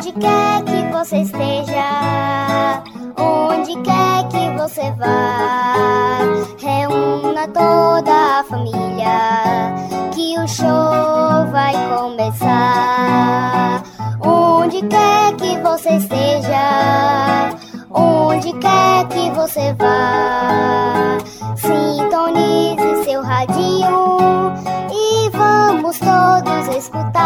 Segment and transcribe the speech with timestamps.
[0.00, 2.82] Onde quer que você esteja,
[3.18, 6.22] onde quer que você vá,
[6.58, 9.74] reúna toda a família,
[10.14, 13.82] que o show vai começar.
[14.24, 17.50] Onde quer que você esteja,
[17.90, 21.18] onde quer que você vá,
[21.56, 24.54] sintonize seu radinho
[24.90, 27.20] e vamos todos escutar.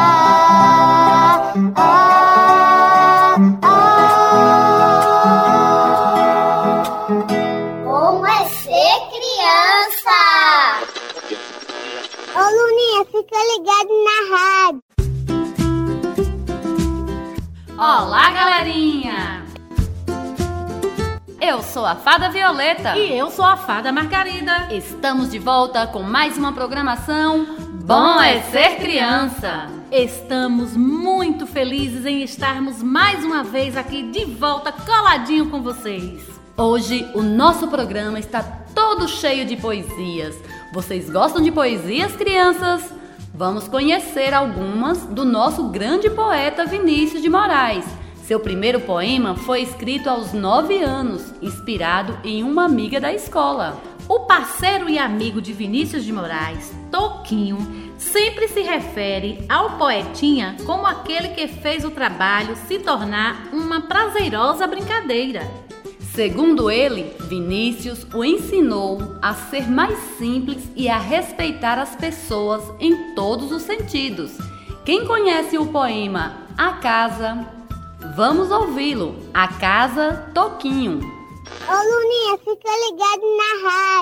[1.76, 2.23] Ah,
[21.74, 24.68] sou a Fada Violeta E eu sou a Fada Margarida.
[24.70, 29.66] estamos de volta com mais uma programação Bom é Ser Criança!
[29.90, 36.22] Estamos muito felizes em estarmos mais uma vez aqui de volta coladinho com vocês.
[36.56, 38.40] Hoje o nosso programa está
[38.72, 40.36] todo cheio de poesias.
[40.72, 42.88] Vocês gostam de poesias, crianças?
[43.34, 48.03] Vamos conhecer algumas do nosso grande poeta Vinícius de Moraes.
[48.26, 53.78] Seu primeiro poema foi escrito aos nove anos, inspirado em uma amiga da escola.
[54.08, 57.58] O parceiro e amigo de Vinícius de Moraes, Toquinho,
[57.98, 64.66] sempre se refere ao poetinha como aquele que fez o trabalho se tornar uma prazerosa
[64.66, 65.46] brincadeira.
[66.14, 73.14] Segundo ele, Vinícius o ensinou a ser mais simples e a respeitar as pessoas em
[73.14, 74.32] todos os sentidos.
[74.82, 77.53] Quem conhece o poema A Casa?
[78.12, 79.16] Vamos ouvi-lo.
[79.32, 81.00] A Casa Toquinho.
[81.00, 83.93] Ô Luninha, fica ligado na rádio.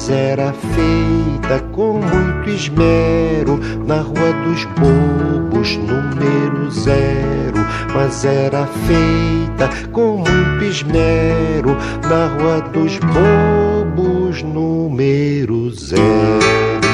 [0.00, 7.58] Mas era feita com muito esmero na Rua dos Bobos, número zero.
[7.94, 11.76] Mas era feita com muito esmero
[12.08, 16.89] na Rua dos Bobos, número zero.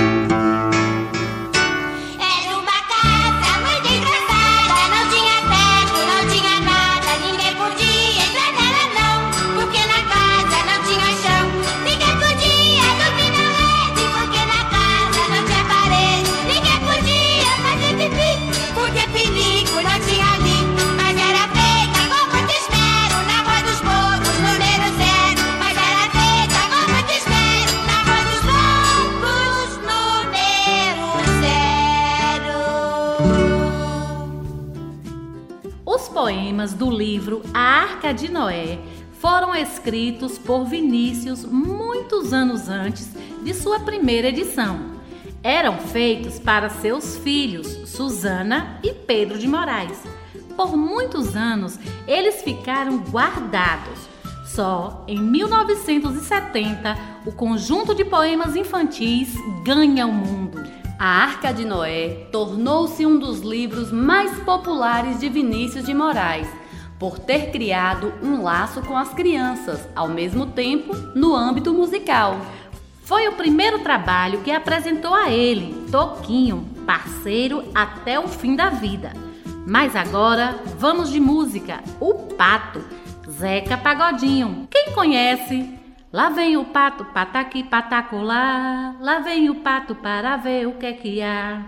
[39.87, 43.09] Escritos por Vinícius muitos anos antes
[43.45, 44.97] de sua primeira edição.
[45.45, 50.03] Eram feitos para seus filhos, Susana e Pedro de Moraes.
[50.57, 54.09] Por muitos anos, eles ficaram guardados.
[54.45, 60.65] Só em 1970, o conjunto de poemas infantis ganha o mundo.
[60.99, 66.49] A Arca de Noé tornou-se um dos livros mais populares de Vinícius de Moraes,
[66.99, 72.41] por ter criado um laço com as crianças, ao mesmo tempo no âmbito musical.
[73.03, 79.13] Foi o primeiro trabalho que apresentou a ele, Toquinho, parceiro até o fim da vida.
[79.67, 82.85] Mas agora vamos de música, O Pato,
[83.31, 84.67] Zeca Pagodinho.
[84.71, 85.77] Quem conhece?
[86.13, 88.95] Lá vem o pato, pataqui, patacolá.
[89.01, 91.63] Lá vem o pato para ver o que é que há.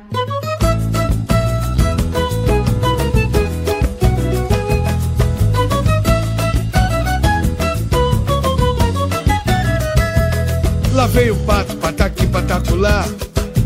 [10.99, 13.07] Lá vem o pato, pataqui, pataculá.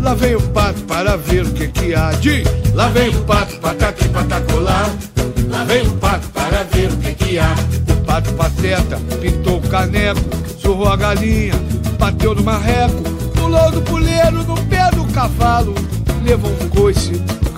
[0.00, 2.44] Lá vem o pato para ver o que que há de.
[2.74, 4.86] Lá vem o pato, pataqui, pataculá.
[5.48, 7.54] Lá vem o pato para ver o que que há.
[7.88, 10.20] O pato pateta pintou o caneco,
[10.60, 11.54] surrou a galinha,
[11.98, 13.02] bateu no marreco,
[13.34, 15.74] pulou do puleiro no pé do cavalo,
[16.22, 17.12] levou um coice,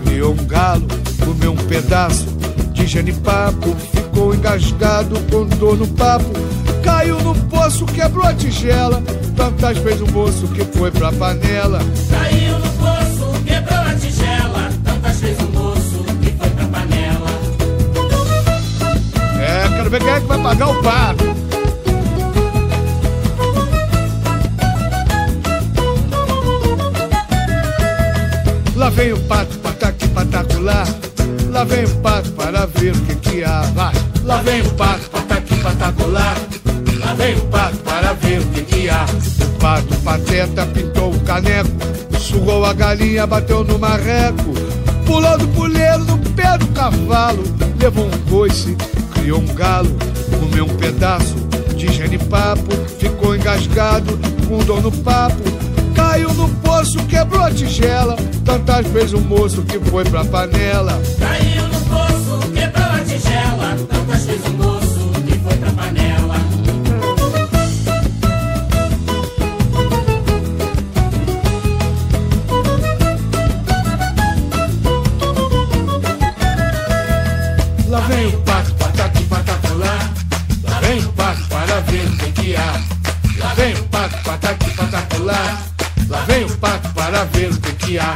[0.04, 0.86] criou um galo,
[1.18, 2.26] comeu um pedaço
[2.72, 6.30] de genipapo, ficou engasgado com dor no papo.
[6.84, 9.02] Caiu no poço, quebrou a tigela.
[9.34, 11.78] Tantas vezes o moço que foi pra panela.
[12.10, 14.70] Caiu no poço, quebrou a tigela.
[14.84, 17.30] Tantas vezes o moço que foi pra panela.
[19.40, 21.24] É, quero ver quem é que vai pagar o pato.
[28.76, 30.86] Lá vem o pato, pataque, patacular.
[31.50, 33.62] Lá vem o pato para ver o que que há.
[33.74, 33.94] Vai.
[34.24, 36.36] Lá vem o pato, pataque, patacular.
[37.04, 39.04] Lá vem o pato para ver o que há.
[39.04, 41.70] O pato pateta pintou o caneco.
[42.18, 44.54] Sugou a galinha, bateu no marreco.
[45.04, 47.42] Pulando pulheiro no pé do cavalo.
[47.78, 48.74] Levou um coice,
[49.12, 49.94] criou um galo.
[50.40, 51.34] Comeu um pedaço
[51.76, 52.74] de genipapo.
[52.98, 54.18] Ficou engasgado
[54.48, 55.42] com dor no papo.
[55.94, 58.16] Caiu no poço, quebrou a tigela.
[58.44, 61.00] Tantas vezes o moço que foi pra panela.
[61.18, 63.93] Caiu no poço, quebrou a tigela.
[84.22, 85.64] Pataque, patacolar.
[86.08, 88.14] Lá vem o pato para ver o que que há.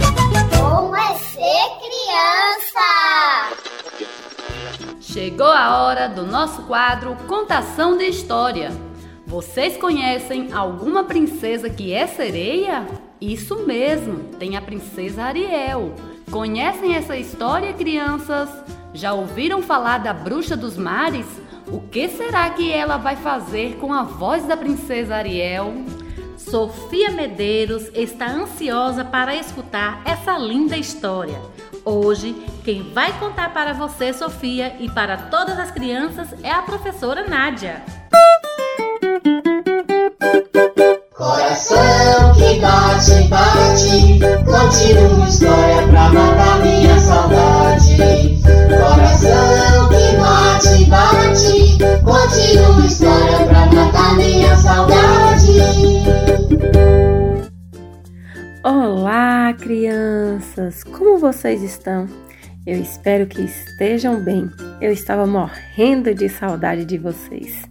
[0.57, 2.89] Como é ser criança?
[5.01, 8.71] Chegou a hora do nosso quadro Contação de História.
[9.27, 12.87] Vocês conhecem alguma princesa que é sereia?
[13.21, 15.95] Isso mesmo, tem a princesa Ariel.
[16.31, 18.49] Conhecem essa história, crianças?
[18.95, 21.27] Já ouviram falar da bruxa dos mares?
[21.71, 25.75] O que será que ela vai fazer com a voz da princesa Ariel?
[26.37, 31.39] Sofia Medeiros está ansiosa para escutar essa linda história.
[31.85, 32.35] Hoje,
[32.65, 37.83] quem vai contar para você, Sofia, e para todas as crianças é a professora Nádia.
[41.19, 48.41] Coração que bate, bate, conte uma história pra matar minha saudade.
[48.69, 55.59] Coração que bate, bate, conte uma história pra matar minha saudade.
[58.63, 60.85] Olá, crianças!
[60.85, 62.07] Como vocês estão?
[62.67, 64.51] Eu espero que estejam bem.
[64.81, 67.63] Eu estava morrendo de saudade de vocês.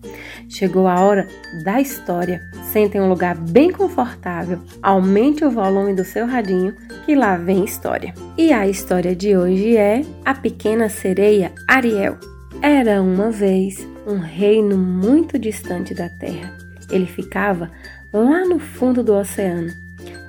[0.50, 1.28] Chegou a hora
[1.63, 2.42] da história.
[2.72, 6.75] Sentem em um lugar bem confortável, aumente o volume do seu radinho,
[7.06, 8.13] que lá vem história.
[8.38, 12.18] E a história de hoje é A Pequena Sereia Ariel.
[12.62, 16.57] Era uma vez um reino muito distante da terra.
[16.90, 17.69] Ele ficava
[18.12, 19.87] lá no fundo do oceano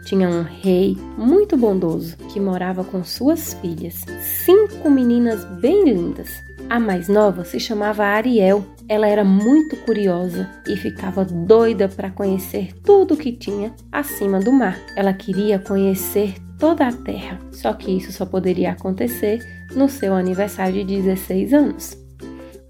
[0.08, 6.30] tinha um rei muito bondoso que morava com suas filhas, cinco meninas bem lindas.
[6.70, 8.64] A mais nova se chamava Ariel.
[8.88, 14.80] Ela era muito curiosa e ficava doida para conhecer tudo que tinha acima do mar.
[14.96, 19.40] Ela queria conhecer toda a terra, só que isso só poderia acontecer
[19.74, 21.98] no seu aniversário de 16 anos.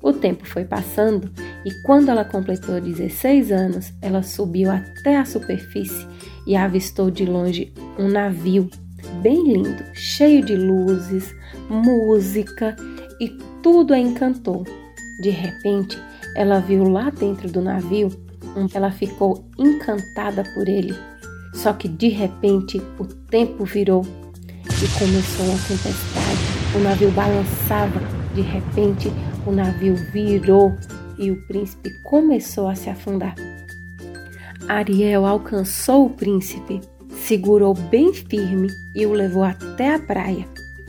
[0.02, 1.31] O tempo foi passando
[1.64, 6.06] e quando ela completou 16 anos, ela subiu até a superfície
[6.48, 8.70] e avistou de longe um navio
[9.22, 11.34] bem lindo, cheio de luzes,
[11.68, 12.74] música
[13.20, 13.28] e
[13.62, 14.64] tudo a encantou.
[15.20, 15.98] De repente,
[16.34, 18.08] ela viu lá dentro do navio,
[18.72, 20.94] ela ficou encantada por ele.
[21.55, 26.38] Só que de repente o tempo virou e começou uma tempestade.
[26.74, 28.00] O navio balançava,
[28.34, 29.12] de repente
[29.46, 30.74] o navio virou
[31.19, 33.34] e o príncipe começou a se afundar.
[34.69, 40.46] Ariel alcançou o príncipe, segurou bem firme e o levou até a praia.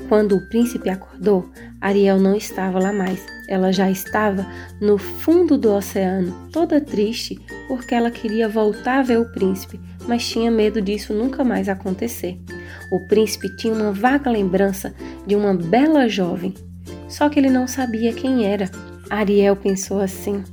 [0.10, 3.26] Quando o príncipe acordou, Ariel não estava lá mais.
[3.48, 4.46] Ela já estava
[4.82, 10.28] no fundo do oceano, toda triste porque ela queria voltar a ver o príncipe, mas
[10.28, 12.38] tinha medo disso nunca mais acontecer.
[12.92, 14.94] O príncipe tinha uma vaga lembrança
[15.26, 16.54] de uma bela jovem,
[17.08, 18.70] só que ele não sabia quem era.
[19.10, 20.44] Ariel pensou assim: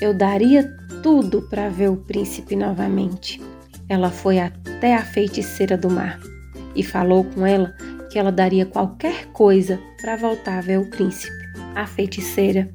[0.00, 3.40] eu daria tudo para ver o príncipe novamente.
[3.88, 6.18] Ela foi até a feiticeira do mar
[6.74, 7.74] e falou com ela
[8.10, 11.32] que ela daria qualquer coisa para voltar a ver o príncipe.
[11.74, 12.68] A feiticeira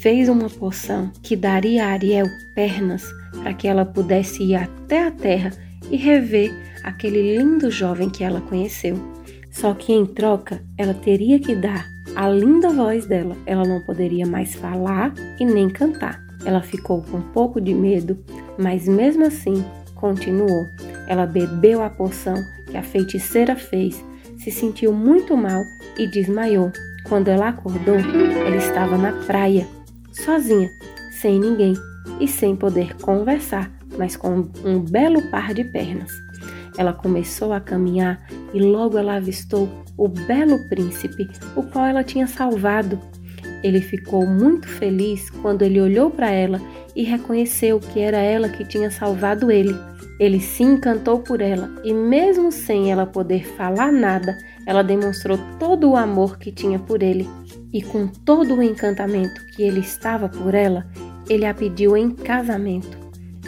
[0.00, 3.04] fez uma poção que daria a Ariel pernas
[3.42, 5.50] para que ela pudesse ir até a terra
[5.90, 6.52] e rever
[6.84, 8.96] aquele lindo jovem que ela conheceu.
[9.50, 13.36] Só que em troca, ela teria que dar a linda voz dela.
[13.46, 16.27] Ela não poderia mais falar e nem cantar.
[16.44, 18.18] Ela ficou com um pouco de medo,
[18.58, 19.64] mas mesmo assim
[19.94, 20.66] continuou.
[21.06, 22.36] Ela bebeu a poção
[22.70, 24.04] que a feiticeira fez,
[24.38, 25.62] se sentiu muito mal
[25.98, 26.70] e desmaiou.
[27.08, 29.66] Quando ela acordou, ela estava na praia
[30.12, 30.68] sozinha,
[31.20, 31.74] sem ninguém
[32.20, 36.12] e sem poder conversar, mas com um belo par de pernas.
[36.76, 42.26] Ela começou a caminhar e logo ela avistou o belo príncipe, o qual ela tinha
[42.26, 43.00] salvado.
[43.62, 46.60] Ele ficou muito feliz quando ele olhou para ela
[46.94, 49.74] e reconheceu que era ela que tinha salvado ele.
[50.18, 54.36] Ele se encantou por ela e, mesmo sem ela poder falar nada,
[54.66, 57.28] ela demonstrou todo o amor que tinha por ele.
[57.72, 60.86] E com todo o encantamento que ele estava por ela,
[61.28, 62.98] ele a pediu em casamento.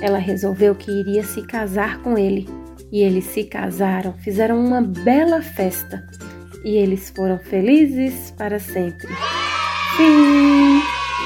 [0.01, 2.49] Ela resolveu que iria se casar com ele.
[2.93, 6.07] E eles se casaram, fizeram uma bela festa.
[6.65, 9.09] E eles foram felizes para sempre.
[9.97, 10.83] Fim!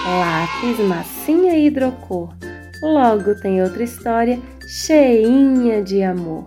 [0.06, 2.34] Lápis, massinha e hidrocor.
[2.82, 6.46] Logo tem outra história cheinha de amor.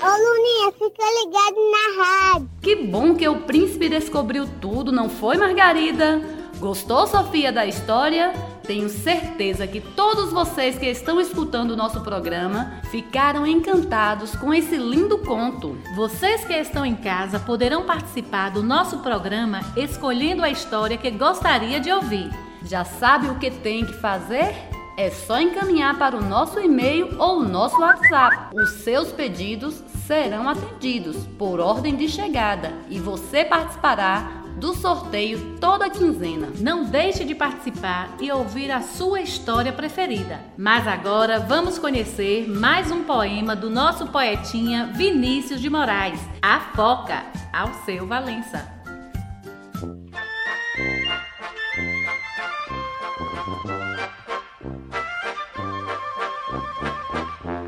[0.00, 2.50] Ô Luninha, fica ligado na rádio.
[2.62, 6.20] Que bom que o príncipe descobriu tudo, não foi, Margarida?
[6.58, 8.32] Gostou, Sofia, da história?
[8.64, 14.76] Tenho certeza que todos vocês que estão escutando o nosso programa ficaram encantados com esse
[14.76, 15.76] lindo conto.
[15.96, 21.80] Vocês que estão em casa poderão participar do nosso programa escolhendo a história que gostaria
[21.80, 22.30] de ouvir.
[22.64, 24.54] Já sabe o que tem que fazer?
[24.96, 28.54] É só encaminhar para o nosso e-mail ou o nosso WhatsApp.
[28.54, 35.90] Os seus pedidos serão atendidos por ordem de chegada e você participará do sorteio toda
[35.90, 36.52] quinzena.
[36.60, 40.38] Não deixe de participar e ouvir a sua história preferida.
[40.56, 47.24] Mas agora vamos conhecer mais um poema do nosso poetinha Vinícius de Moraes, A Foca,
[47.52, 48.70] ao seu Valença.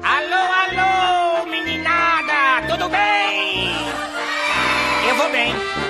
[0.00, 3.72] Alô, alô, meninada, tudo bem?
[5.08, 5.83] Eu vou bem.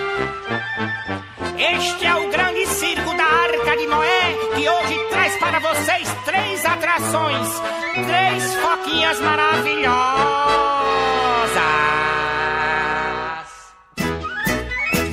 [1.66, 6.62] Este é o grande circo da Arca de Noé, que hoje traz para vocês três
[6.62, 7.48] atrações,
[8.06, 9.94] três foquinhas maravilhosas.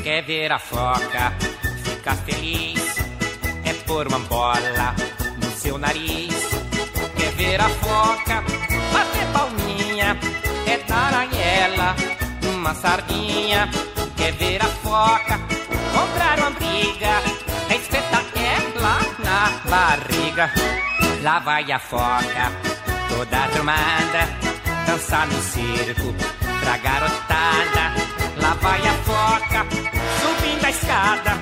[0.04, 1.34] Quer ver a foca
[1.86, 2.98] ficar feliz?
[3.64, 4.94] É pôr uma bola
[5.42, 6.36] no seu nariz.
[7.16, 8.44] Quer ver a foca
[8.92, 10.18] bater palminha?
[10.68, 11.96] É dar a ela
[12.44, 13.70] uma sardinha.
[14.18, 15.61] Quer ver a foca
[15.92, 17.22] comprar uma briga?
[17.70, 20.52] É espetar ela na barriga.
[21.22, 22.52] Lá vai a foca
[23.10, 24.28] toda arrumada,
[24.88, 26.14] dançar no circo
[26.62, 27.94] pra garotada.
[28.42, 29.66] Lá vai a foca
[30.22, 31.38] subindo a escada,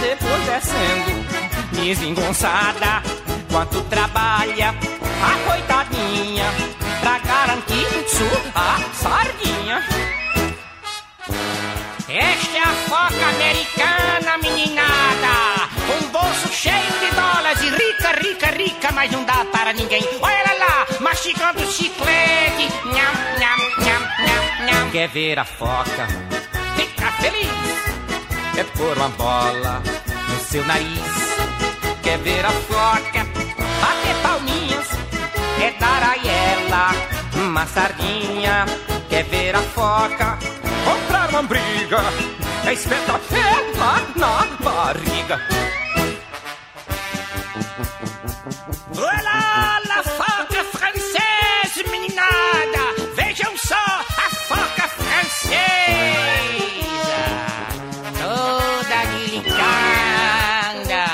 [0.00, 1.24] depois descendo,
[1.72, 3.02] desengonçada.
[3.50, 6.44] Quanto trabalha a coitadinha
[7.00, 10.07] pra garantir sua sardinha.
[12.10, 15.68] Esta é a foca americana, meninada.
[15.92, 20.02] Um bolso cheio de dólares e rica, rica, rica, mas não dá para ninguém.
[20.22, 22.72] Olha ela lá, mastigando chiclete.
[22.86, 24.90] Nham, nham, nham, nham, nham.
[24.90, 26.06] Quer ver a foca?
[26.76, 27.50] Fica feliz.
[28.56, 29.82] É pôr uma bola
[30.30, 31.12] no seu nariz.
[32.02, 33.26] Quer ver a foca?
[33.82, 34.88] Bater palminhas.
[35.60, 36.90] É dar a ela
[37.34, 38.64] uma sardinha.
[39.10, 40.38] Quer ver a foca?
[40.88, 41.98] Comprar uma briga.
[42.66, 43.20] É espetar
[44.16, 45.38] na barriga.
[48.96, 52.82] Olá, la foca francesa, meninada!
[53.14, 55.68] Vejam só a foca francesa!
[58.22, 61.04] Toda delicada!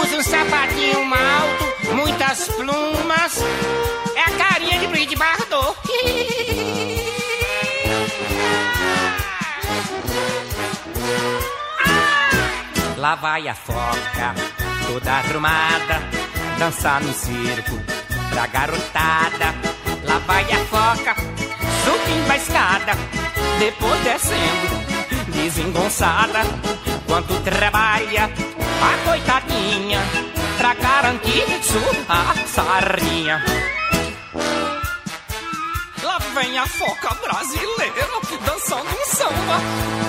[0.00, 3.42] Usa um sapatinho alto, muitas plumas.
[13.06, 14.34] Lá vai a foca,
[14.84, 16.02] toda arrumada,
[16.58, 17.80] dançar no circo
[18.30, 19.54] pra garotada.
[20.02, 21.14] Lá vai a foca,
[21.84, 22.92] subindo a escada,
[23.60, 26.40] depois descendo, desengonçada.
[27.06, 30.00] Quanto trabalha a coitadinha
[30.58, 33.40] pra garantir sua sardinha.
[36.02, 39.60] Lá vem a foca brasileira dançando um samba.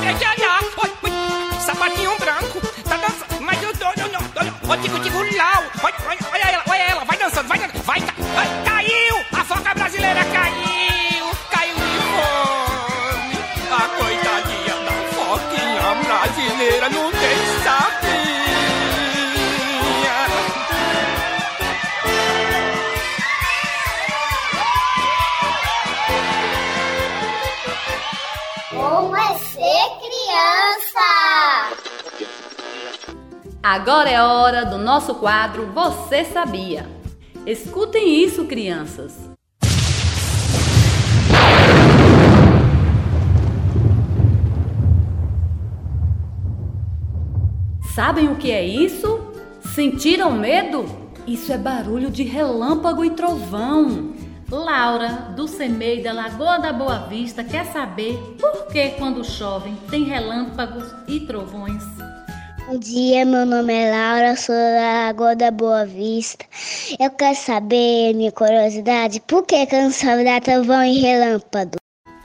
[0.04, 0.26] É que
[1.68, 2.67] sapatinho branco,
[4.70, 8.02] ô tico tico lau, olha, olha, olha ela, olha ela, vai dançando, vai dançando, vai,
[8.66, 9.26] caiu,
[33.70, 36.88] Agora é hora do nosso quadro Você Sabia?
[37.46, 39.30] Escutem isso, crianças!
[47.94, 49.20] Sabem o que é isso?
[49.76, 50.86] Sentiram medo?
[51.28, 54.14] Isso é barulho de relâmpago e trovão.
[54.50, 60.06] Laura, do CEMEI da Lagoa da Boa Vista, quer saber por que quando chovem tem
[60.06, 61.97] relâmpagos e trovões.
[62.68, 66.46] Bom dia, meu nome é Laura, sou da Lagoa da Boa Vista.
[67.00, 71.78] Eu quero saber, minha curiosidade, por que sabe dar trovão e relâmpago?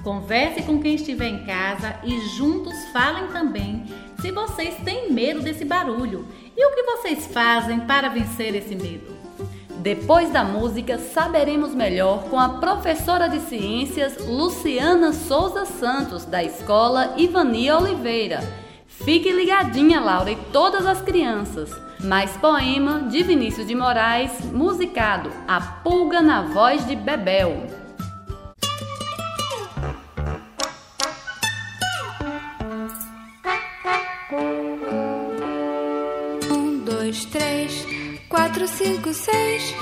[0.03, 3.85] Converse com quem estiver em casa e juntos falem também
[4.21, 9.17] se vocês têm medo desse barulho e o que vocês fazem para vencer esse medo.
[9.79, 17.15] Depois da música, saberemos melhor com a professora de ciências Luciana Souza Santos, da escola
[17.17, 18.62] Ivania Oliveira.
[19.05, 21.71] Fique ligadinha, Laura, e todas as crianças.
[22.05, 27.67] Mais poema de Vinícius de Moraes, musicado A Pulga na Voz de Bebel.
[36.51, 37.87] Um, dois, três,
[38.29, 39.75] quatro, cinco, seis.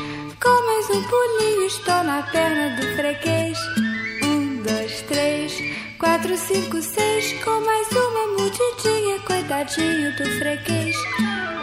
[0.43, 3.59] Com mais um pulinho estou na perna do freguês.
[4.23, 5.55] Um, dois, três,
[5.99, 7.33] quatro, cinco, seis.
[7.45, 9.00] Com mais uma mordidinha,
[9.51, 10.97] coitadinho do freguês.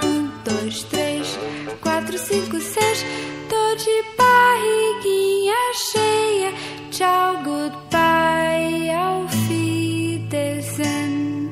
[0.03, 1.39] Um, dois, três,
[1.79, 3.05] quatro, cinco, seis.
[3.47, 6.51] Tô de barriguinha cheia.
[6.91, 11.49] Tchau, goodbye, auf Wiedersehen.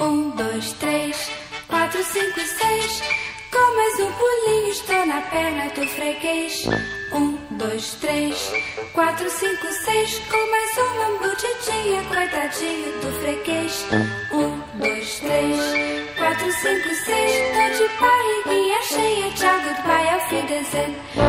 [0.00, 1.28] Um, dois, três,
[1.66, 3.02] quatro, cinco, seis.
[3.50, 6.68] Com mais um pulinho estou na perna do freguês.
[7.12, 8.52] Um, dois, três,
[8.92, 10.20] quatro, cinco, seis.
[10.30, 13.84] Com mais uma mordidinha, coitadinho do freguês.
[14.32, 15.58] Um, dois, três,
[16.16, 17.32] quatro, cinco, seis.
[17.52, 19.30] Tô de barriguinha cheia.
[19.32, 21.25] Tchau, goodbye, auf Wiedersehen.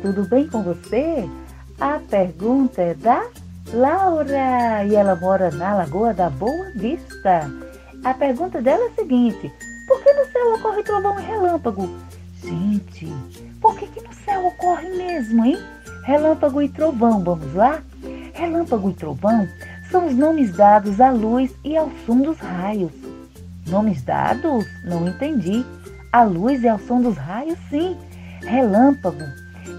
[0.00, 1.28] Tudo bem com você?
[1.80, 3.26] A pergunta é da
[3.72, 7.50] Laura e ela mora na Lagoa da Boa Vista.
[8.04, 9.52] A pergunta dela é a seguinte:
[9.86, 11.88] por que no céu ocorre trovão e relâmpago?
[12.42, 13.12] Gente,
[13.60, 15.58] por que, que no céu ocorre mesmo, hein?
[16.04, 17.82] Relâmpago e trovão, vamos lá?
[18.32, 19.46] Relâmpago e trovão
[19.90, 22.92] são os nomes dados à luz e ao som dos raios.
[23.66, 24.64] Nomes dados?
[24.84, 25.64] Não entendi.
[26.12, 27.96] A luz e ao som dos raios, sim.
[28.40, 29.24] Relâmpago,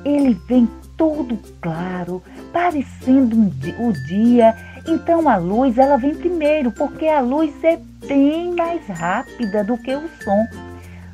[0.05, 2.21] ele vem todo claro,
[2.53, 4.55] parecendo um o dia.
[4.87, 9.95] Então a luz ela vem primeiro, porque a luz é bem mais rápida do que
[9.95, 10.47] o som.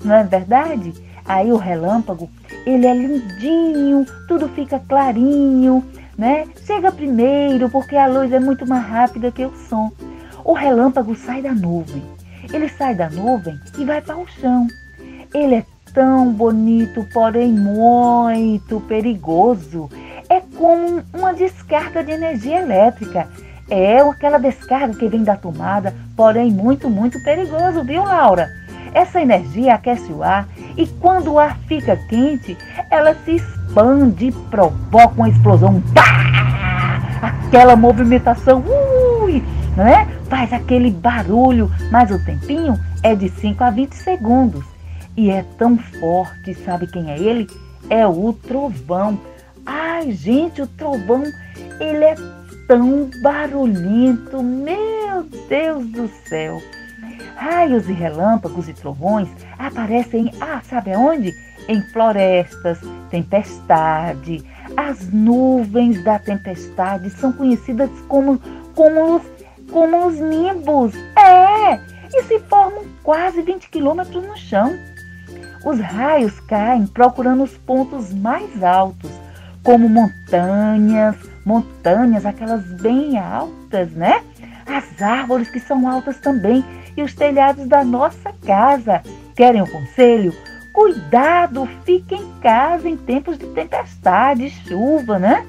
[0.04, 0.94] Não é verdade?
[1.26, 2.30] Aí o relâmpago,
[2.66, 5.84] ele é lindinho, tudo fica clarinho,
[6.18, 6.48] né?
[6.66, 9.92] Chega primeiro, porque a luz é muito mais rápida que o som.
[10.44, 12.02] O relâmpago sai da nuvem.
[12.54, 14.68] Ele sai da nuvem e vai para o chão.
[15.34, 15.66] Ele é
[15.98, 19.90] tão bonito, porém muito perigoso.
[20.30, 23.28] É como uma descarga de energia elétrica.
[23.68, 28.48] É aquela descarga que vem da tomada, porém muito, muito perigoso, viu, Laura?
[28.94, 32.56] Essa energia aquece o ar e quando o ar fica quente,
[32.92, 35.82] ela se expande e provoca uma explosão.
[35.96, 37.28] Pá!
[37.48, 38.64] Aquela movimentação,
[39.24, 39.44] ui,
[39.76, 40.08] né?
[40.30, 44.77] Faz aquele barulho, mas o tempinho é de 5 a 20 segundos.
[45.18, 47.48] E é tão forte, sabe quem é ele?
[47.90, 49.20] É o trovão.
[49.66, 51.24] Ai, gente, o trovão,
[51.80, 52.16] ele é
[52.68, 56.62] tão barulhento, meu Deus do céu.
[57.36, 59.28] Raios e relâmpagos e trovões
[59.58, 61.34] aparecem, ah, sabe aonde?
[61.68, 64.46] Em florestas, tempestade.
[64.78, 68.40] As nuvens da tempestade são conhecidas como,
[68.76, 69.24] como, os,
[69.72, 70.94] como os nimbos.
[71.18, 71.80] É!
[72.14, 74.78] E se formam quase 20 quilômetros no chão.
[75.66, 79.12] Os raios caem procurando os pontos mais altos.
[79.64, 84.22] como montanhas, montanhas, aquelas bem altas, né?
[84.66, 86.64] As árvores que são altas também
[86.96, 89.02] e os telhados da nossa casa.
[89.36, 90.34] Querem um conselho?
[90.74, 95.46] Cuidado, fique em casa em tempos de tempestade, chuva, né?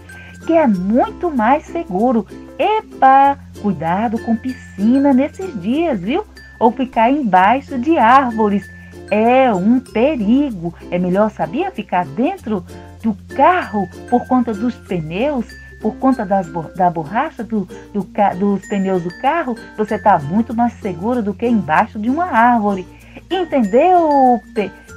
[0.46, 2.26] Que é muito mais seguro.
[2.58, 6.24] Epa, cuidado com piscina nesses dias, viu?
[6.58, 8.68] Ou ficar embaixo de árvores.
[9.10, 10.74] É um perigo.
[10.90, 12.64] É melhor, sabia, ficar dentro
[13.02, 15.46] do carro por conta dos pneus,
[15.80, 18.06] por conta das, da borracha do, do,
[18.38, 19.56] dos pneus do carro.
[19.76, 22.86] Você está muito mais seguro do que embaixo de uma árvore.
[23.30, 24.40] Entendeu?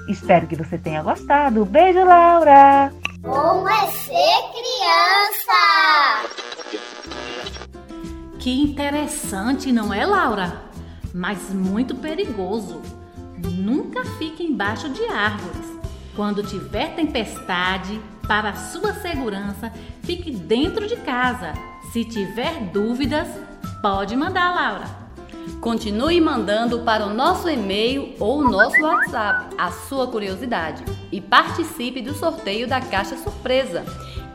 [0.07, 1.65] Espero que você tenha gostado.
[1.65, 2.91] Beijo, Laura!
[3.21, 5.51] Como é ser criança?
[8.39, 10.63] Que interessante, não é, Laura?
[11.13, 12.81] Mas muito perigoso.
[13.49, 15.71] Nunca fique embaixo de árvores.
[16.15, 19.71] Quando tiver tempestade, para sua segurança,
[20.03, 21.53] fique dentro de casa.
[21.91, 23.27] Se tiver dúvidas,
[23.81, 25.01] pode mandar, Laura.
[25.59, 32.13] Continue mandando para o nosso e-mail ou nosso WhatsApp a sua curiosidade e participe do
[32.13, 33.83] sorteio da caixa surpresa.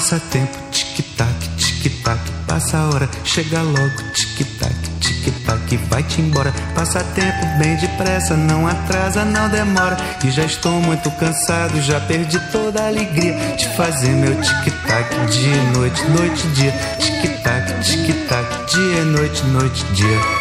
[0.02, 6.52] Passa tempo, tic-tac, tic-tac, passa a hora, chega logo, tic-tac, tic-tac, vai-te embora.
[6.74, 9.96] Passa tempo bem depressa, não atrasa, não demora.
[10.26, 15.64] E já estou muito cansado, já perdi toda a alegria de fazer meu tic-tac, dia
[15.78, 16.72] noite, noite dia.
[16.98, 20.41] Tic-tac, tic-tac, dia noite, noite dia.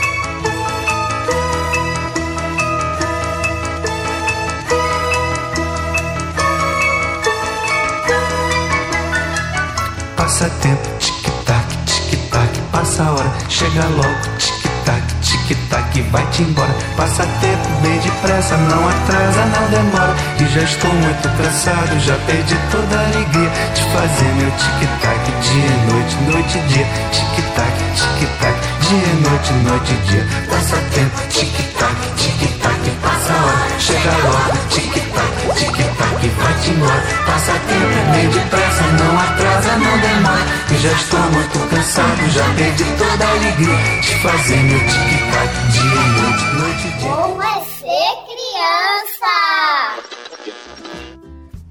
[10.31, 16.73] Passa tempo, tic-tac, tic-tac, passa a hora, chega logo, tic-tac, tic-tac, vai-te embora.
[16.97, 20.15] Passa tempo bem depressa, não atrasa, não demora.
[20.39, 25.67] E já estou muito cansado, já perdi toda a alegria de fazer meu tic-tac, dia
[25.67, 26.87] e noite, noite e dia.
[27.11, 30.27] Tic-tac, tic-tac, dia noite, noite e dia.
[30.51, 37.03] Passa tempo, tic-tac, tic-tac, passa a hora, chega logo, tic-tac, tic-tac, vai-te embora.
[37.25, 40.45] Passa tempo bem depressa, não atrasa, não demora.
[40.71, 46.03] E já estou muito cansado, já perdi toda a alegria de fazer meu tic-tac, dia
[46.19, 47.11] noite, noite e dia.
[47.11, 49.33] Como é ser criança?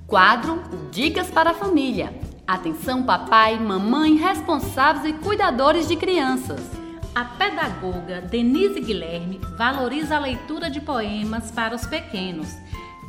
[0.07, 2.13] Quadro Dicas para a Família.
[2.47, 6.78] Atenção, papai, mamãe, responsáveis e cuidadores de crianças.
[7.15, 12.47] A pedagoga Denise Guilherme valoriza a leitura de poemas para os pequenos.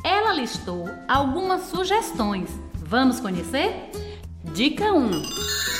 [0.03, 2.49] Ela listou algumas sugestões.
[2.75, 3.91] Vamos conhecer?
[4.53, 5.11] Dica 1.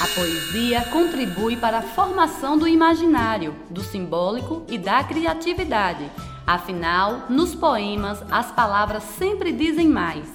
[0.02, 6.10] A poesia contribui para a formação do imaginário, do simbólico e da criatividade.
[6.46, 10.28] Afinal, nos poemas, as palavras sempre dizem mais.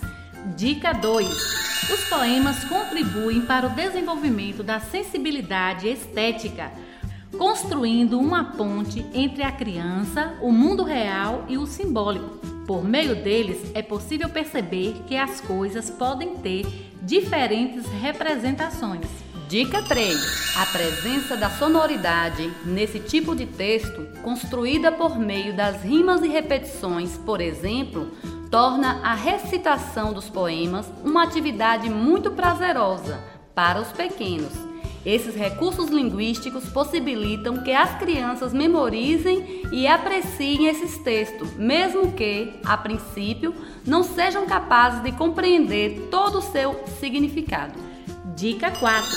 [0.57, 1.29] Dica 2.
[1.29, 6.73] Os poemas contribuem para o desenvolvimento da sensibilidade estética,
[7.39, 12.39] construindo uma ponte entre a criança, o mundo real e o simbólico.
[12.67, 16.67] Por meio deles, é possível perceber que as coisas podem ter
[17.03, 19.07] diferentes representações.
[19.49, 20.57] Dica 3.
[20.57, 27.17] A presença da sonoridade nesse tipo de texto, construída por meio das rimas e repetições,
[27.19, 28.11] por exemplo,
[28.51, 33.21] torna a recitação dos poemas uma atividade muito prazerosa
[33.55, 34.66] para os pequenos.
[35.07, 42.77] Esses recursos linguísticos possibilitam que as crianças memorizem e apreciem esses textos, mesmo que, a
[42.77, 43.55] princípio,
[43.87, 47.79] não sejam capazes de compreender todo o seu significado.
[48.35, 49.09] Dica 4.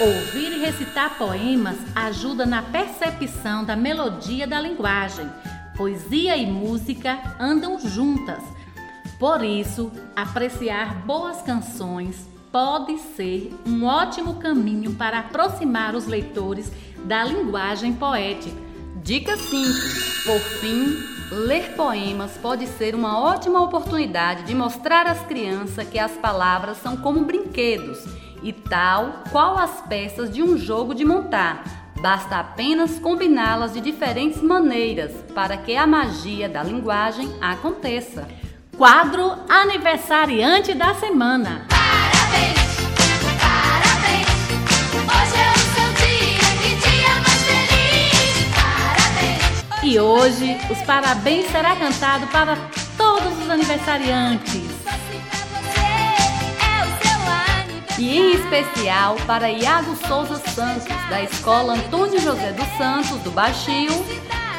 [0.00, 5.26] Ouvir e recitar poemas ajuda na percepção da melodia da linguagem.
[5.74, 8.42] Poesia e música andam juntas.
[9.18, 16.70] Por isso, apreciar boas canções pode ser um ótimo caminho para aproximar os leitores
[17.04, 18.56] da linguagem poética.
[19.02, 19.50] Dica 5.
[20.24, 20.96] Por fim,
[21.32, 26.96] ler poemas pode ser uma ótima oportunidade de mostrar às crianças que as palavras são
[26.96, 27.98] como brinquedos
[28.40, 31.64] e tal qual as peças de um jogo de montar.
[32.00, 38.28] Basta apenas combiná-las de diferentes maneiras para que a magia da linguagem aconteça.
[38.78, 41.73] Quadro aniversariante da semana.
[49.84, 52.56] E hoje os parabéns será cantado para
[52.96, 54.62] todos os aniversariantes.
[57.98, 63.92] E em especial para Iago Souza Santos, da Escola Antônio José dos Santos, do Baixio,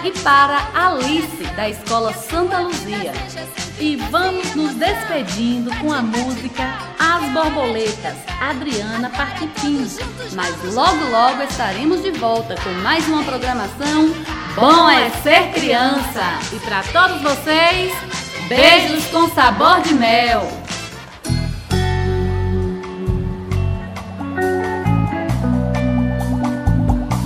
[0.04, 3.12] e para Alice, da Escola Santa Luzia.
[3.80, 9.90] E vamos nos despedindo com a música As Borboletas, Adriana Partiquinho.
[10.34, 14.14] Mas logo logo estaremos de volta com mais uma programação
[14.56, 16.40] Bom é Ser Criança.
[16.54, 17.94] E para todos vocês,
[18.48, 20.48] beijos com sabor de mel.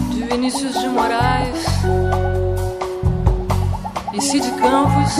[0.09, 1.65] de Vinícius de Moraes
[4.11, 5.13] e Cid Campos.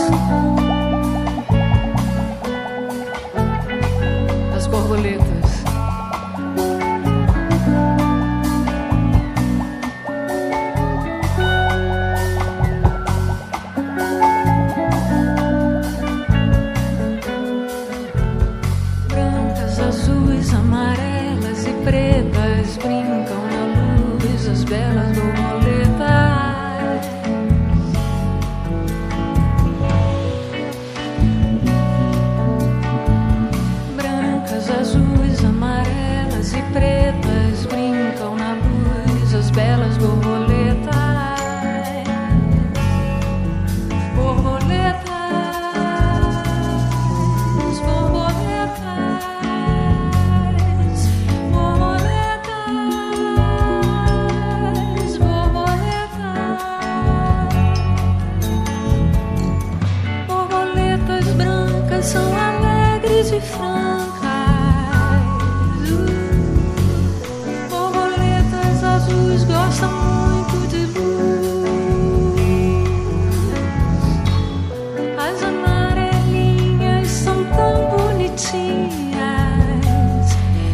[4.57, 5.28] As borboletas.
[22.69, 25.08] Pretas brincam na luz as belas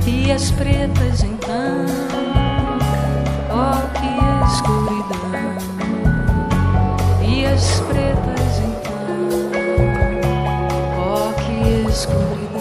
[0.08, 1.86] E as pretas então,
[3.50, 4.08] oh que
[4.54, 5.58] escuridão.
[7.28, 9.30] E as pretas então,
[11.00, 12.55] oh que escuridão.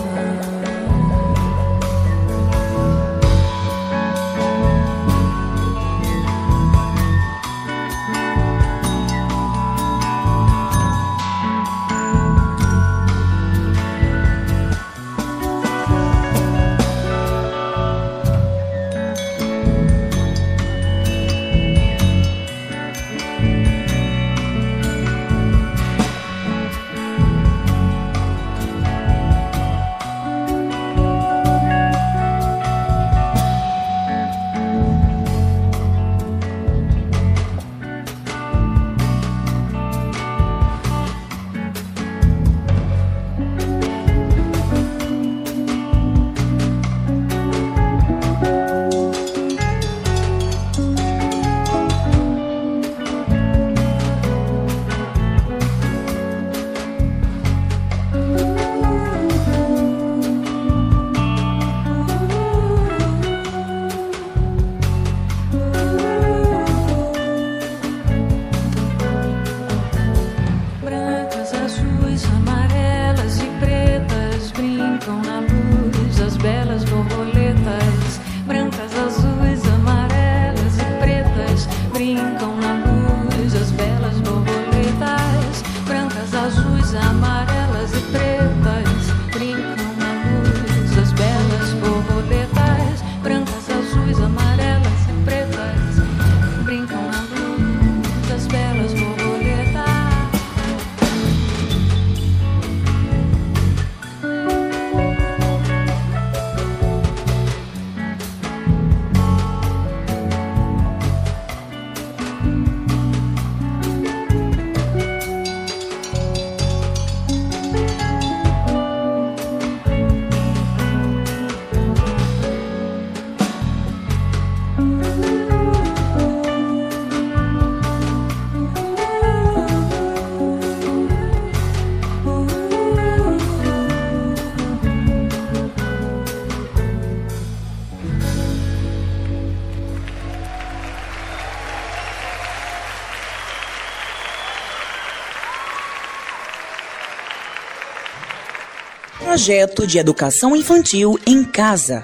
[149.44, 152.02] Projeto de Educação Infantil em Casa.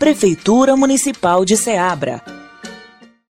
[0.00, 2.35] Prefeitura Municipal de Ceabra